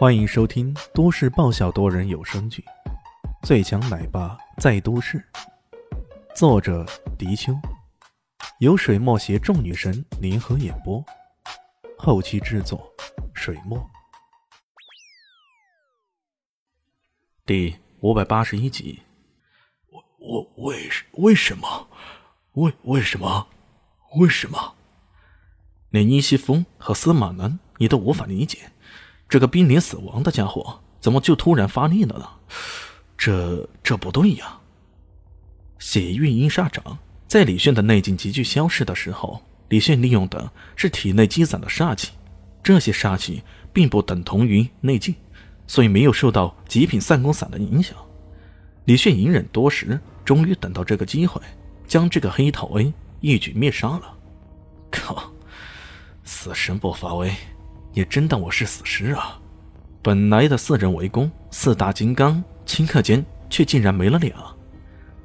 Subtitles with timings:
[0.00, 2.64] 欢迎收听都市爆笑多人有声剧
[3.46, 5.18] 《最强奶爸在都市》，
[6.34, 6.86] 作者：
[7.18, 7.52] 迪秋，
[8.60, 11.04] 由水墨携众女神联合演播，
[11.98, 12.90] 后期制作：
[13.34, 13.78] 水墨。
[17.44, 19.02] 第五百八十一集。
[19.90, 20.88] 我我为
[21.18, 21.88] 为什么？
[22.52, 23.46] 为为什么？
[24.16, 24.76] 为什么？
[25.90, 28.72] 连伊西风和司马南，你都无法理解。
[29.30, 32.28] 这个濒临死亡的家伙怎么就突然发力了呢？
[33.16, 34.58] 这这不对呀！
[35.78, 42.10] 血运阴煞掌在李炫的内劲急剧消失的时候，李炫利用的是体内积攒的煞气，
[42.60, 45.14] 这些煞气并不等同于内劲，
[45.68, 47.96] 所以没有受到极品散功散的影响。
[48.86, 51.40] 李炫隐忍多时，终于等到这个机会，
[51.86, 54.12] 将这个黑桃 A 一举灭杀了。
[54.90, 55.30] 靠！
[56.24, 57.32] 死神不发威！
[57.92, 59.38] 也真当我是死尸啊！
[60.02, 64.32] 本来的四人围攻，四大金刚顷刻间却竟然没了俩。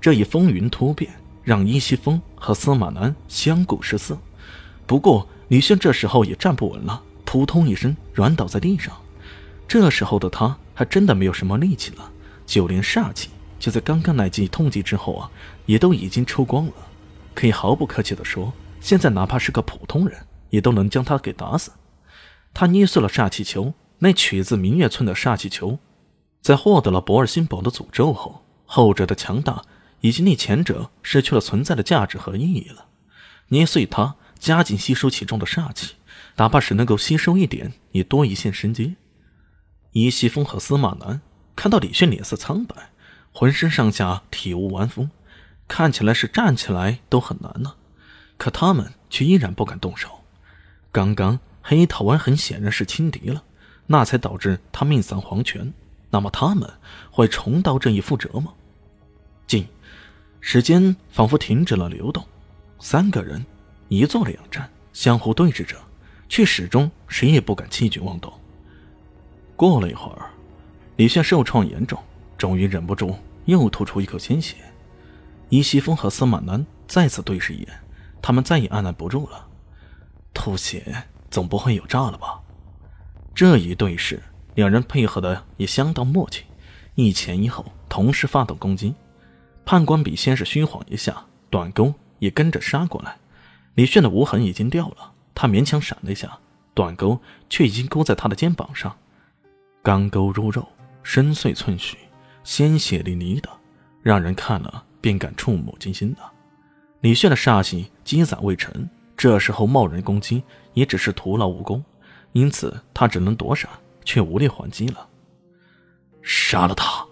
[0.00, 1.12] 这一风云突变，
[1.42, 4.18] 让伊西风和司马南相顾失色。
[4.86, 8.94] 不过李轩这时候也站不稳了，扑通一声软倒在地上。
[9.68, 12.10] 这时候的他还真的没有什么力气了，
[12.44, 15.30] 就连煞气就在刚刚那记痛击之后啊，
[15.66, 16.72] 也都已经抽光了。
[17.34, 20.18] 可以毫不客气地说，现在哪怕是个普通人，
[20.50, 21.70] 也都能将他给打死。
[22.54, 25.80] 他捏碎了煞气球，那取自明月村的煞气球，
[26.40, 29.64] 在获得了博尔星宝的诅咒后，后者的强大
[30.00, 32.86] 以及那前者失去了存在的价值和意义了。
[33.48, 35.96] 捏碎它，加紧吸收其中的煞气，
[36.36, 38.94] 哪怕是能够吸收一点，也多一线生机。
[39.90, 41.20] 伊西风和司马南
[41.56, 42.90] 看到李炫脸色苍白，
[43.32, 45.08] 浑身上下体无完肤，
[45.66, 47.74] 看起来是站起来都很难呢，
[48.36, 50.20] 可他们却依然不敢动手。
[50.92, 51.40] 刚刚。
[51.66, 53.42] 黑桃丸很显然是轻敌了，
[53.86, 55.72] 那才导致他命丧黄泉。
[56.10, 56.70] 那么他们
[57.10, 58.52] 会重蹈这一覆辙吗？
[59.46, 59.66] 静，
[60.42, 62.22] 时间仿佛停止了流动。
[62.78, 63.42] 三个人
[63.88, 65.76] 一坐两站，相互对峙着，
[66.28, 68.30] 却始终谁也不敢轻举妄动。
[69.56, 70.30] 过了一会儿，
[70.96, 71.98] 李炫受创严重，
[72.36, 73.16] 终于忍不住
[73.46, 74.56] 又吐出一口鲜血。
[75.48, 77.68] 伊西风和司马南再次对视一眼，
[78.20, 79.48] 他们再也按捺不住了，
[80.34, 81.04] 吐血。
[81.34, 82.40] 总不会有诈了吧？
[83.34, 84.22] 这一对视，
[84.54, 86.44] 两人配合的也相当默契，
[86.94, 88.94] 一前一后同时发动攻击。
[89.66, 93.16] 判官笔先是虚晃一下，短钩也跟着杀过来。
[93.74, 96.38] 李炫的无痕已经掉了，他勉强闪了一下，
[96.72, 97.18] 短钩
[97.50, 98.96] 却已经勾在他的肩膀上。
[99.82, 100.64] 钢钩如肉，
[101.02, 101.98] 深邃寸许，
[102.44, 103.50] 鲜血淋漓的，
[104.04, 106.20] 让人看了便感触目惊心的。
[107.00, 108.88] 李炫的煞气积攒未成。
[109.24, 110.42] 这时候贸然攻击
[110.74, 111.82] 也只是徒劳无功，
[112.32, 113.70] 因此他只能躲闪，
[114.04, 115.08] 却无力还击了。
[116.20, 117.02] 杀了他！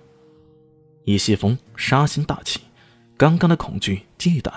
[1.05, 2.61] 以西风杀心大起，
[3.17, 4.53] 刚刚的恐惧、忌惮、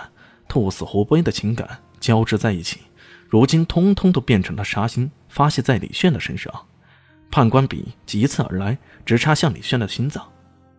[0.50, 2.82] 兔死狐悲的情感交织在一起，
[3.30, 6.54] 如今通通都变成了杀心，发泄在李炫的身上。
[7.32, 10.30] 判官笔急刺而来，直插向李炫的心脏。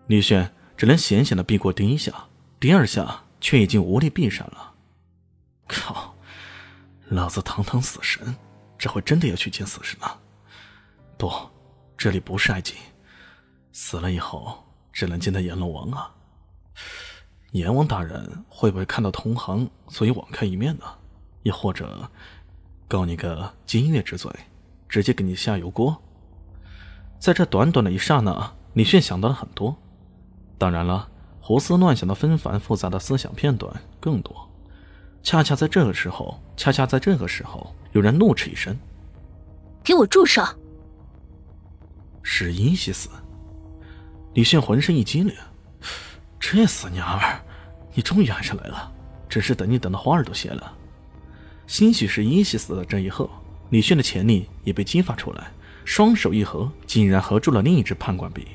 [0.09, 2.12] 李炫只能险险的避过第一下，
[2.60, 4.75] 第二下却已经无力避闪了。
[5.66, 6.12] 靠！
[7.08, 8.34] 老子堂堂死神，
[8.76, 10.18] 这回真的要去见死神了？
[11.16, 11.30] 不，
[11.96, 12.74] 这里不是埃及，
[13.70, 16.12] 死了以后只能见到阎罗王啊！
[17.52, 20.84] 阎王大人会不会看到同行，所以网开一面呢？
[21.44, 22.10] 也或者
[22.88, 24.28] 告你个金月之罪，
[24.88, 25.96] 直接给你下油锅？
[27.20, 29.76] 在这短短的一刹那，李炫想到了很多，
[30.58, 31.08] 当然了，
[31.40, 34.45] 胡思乱想的纷繁复杂的思想片段更多。
[35.26, 38.78] 恰恰在这个时候，恰恰在这个时候，有人怒斥一声
[39.82, 40.41] ：“给我住手！”
[42.22, 43.09] 是伊西斯。
[44.34, 45.34] 李炫浑身一激灵，
[46.38, 47.41] 这死娘们儿，
[47.92, 48.92] 你终于还是来了，
[49.28, 50.72] 真是等你等的花儿都谢了。
[51.66, 53.28] 兴许是伊西斯的这一喝，
[53.70, 55.48] 李炫的潜力也被激发出来，
[55.84, 58.47] 双手一合，竟然合住了另一只判官笔。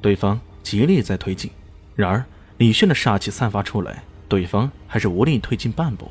[0.00, 1.52] 对方极力在推进，
[1.94, 2.24] 然而
[2.56, 4.02] 李炫的煞气散发出来。
[4.30, 6.08] 对方还是无力推进半步，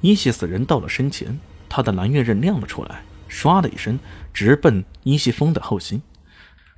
[0.00, 3.96] 伊西斯人到了身前，他的蓝月刃亮了出来，唰的一声
[4.32, 6.02] 直奔伊西风的后心。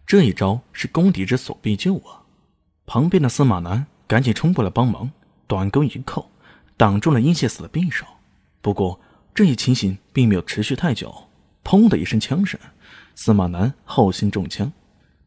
[0.06, 2.20] 这一招是攻敌之所必救啊！
[2.84, 5.10] 旁边的司马南赶紧冲过来帮忙，
[5.46, 6.30] 短钩一扣，
[6.76, 8.04] 挡住了伊西斯的匕首。
[8.60, 9.00] 不过
[9.34, 11.28] 这一情形并没有持续太久，
[11.64, 12.60] 砰的一声枪声，
[13.14, 14.70] 司马南后心中枪，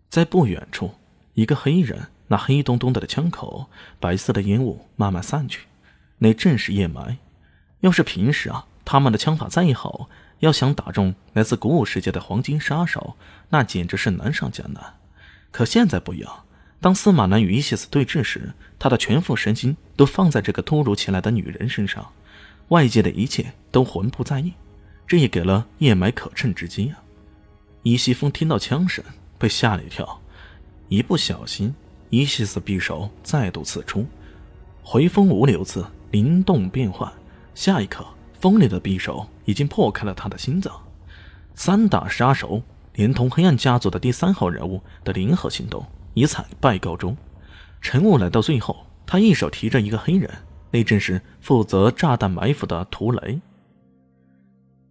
[0.10, 0.92] 在不远处，
[1.34, 2.08] 一个黑衣人。
[2.30, 5.68] 那黑洞洞的枪口，白色的烟雾慢慢散去，
[6.18, 7.18] 那正是夜埋。
[7.82, 10.10] 要是平时啊，他们的枪法再好，
[10.40, 13.16] 要想打中来自古武世界的黄金杀手，
[13.50, 14.98] 那简直是难上加难。
[15.52, 16.46] 可现在不一样，
[16.80, 22.12] 当司马南与伊西斯对峙时，他的全副神经都放在这个突如其来的女人身上，
[22.70, 24.54] 外界的一切都浑不在意。
[25.08, 27.02] 这也给了叶埋可乘之机啊！
[27.82, 29.04] 伊西风听到枪声，
[29.40, 30.22] 被吓了一跳，
[30.88, 31.74] 一不小心，
[32.10, 34.06] 伊西斯匕首再度刺出，
[34.84, 37.12] 回风五柳刺，灵动变幻。
[37.54, 38.06] 下一刻，
[38.40, 40.74] 锋利的匕首已经破开了他的心脏。
[41.54, 42.62] 三大杀手
[42.94, 47.16] 连同黑暗家族的第三号人物的联合行动以惨败告终。
[47.82, 50.30] 陈雾来到最后，他一手提着一个黑人，
[50.72, 53.40] 那正是负责炸弹埋伏的涂雷。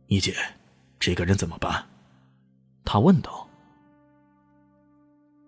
[0.06, 0.34] 一姐，
[1.00, 1.84] 这个人怎么办？
[2.84, 3.48] 他问道。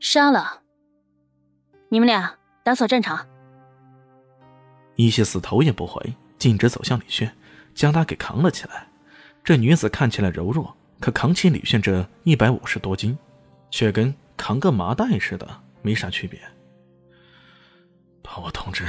[0.00, 0.59] 杀了。
[1.92, 2.32] 你们俩
[2.62, 3.26] 打扫战场。
[4.94, 7.36] 伊西斯头也不回，径直走向李炫，
[7.74, 8.86] 将他给扛了起来。
[9.42, 13.18] 这女子看起来柔弱，可扛起李炫这一百五十多斤，
[13.72, 16.40] 却跟扛个麻袋似的，没啥区别。
[18.22, 18.86] 帮我通知，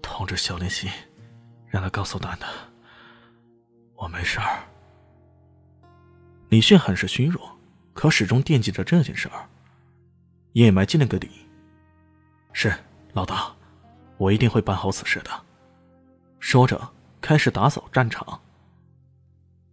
[0.00, 0.88] 通知肖林熙，
[1.68, 2.48] 让他告诉蛋蛋。
[3.94, 4.64] 我没事儿。
[6.48, 7.58] 李炫很是虚弱，
[7.92, 9.46] 可始终惦记着这件事儿。
[10.52, 11.28] 叶埋进了个底
[12.52, 12.72] ：“是
[13.12, 13.54] 老大，
[14.18, 15.30] 我一定会办好此事的。”
[16.40, 18.40] 说着，开始打扫战场。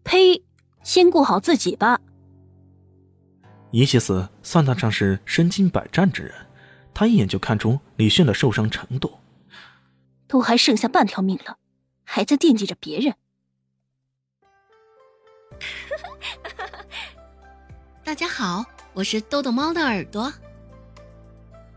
[0.04, 0.42] 呸！
[0.84, 2.00] 先顾好自己吧。
[3.72, 6.34] 伊西斯算得上是身经百战之人，
[6.94, 9.20] 他一眼就看出李迅的受伤程度。
[10.28, 11.58] 都还剩下半条命了，
[12.06, 13.14] 还在惦记着别人。
[18.04, 18.64] 大家好，
[18.94, 20.32] 我是豆豆猫的耳朵。